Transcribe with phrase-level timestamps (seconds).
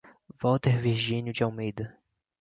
[0.41, 1.95] Walter Virginio de Almeida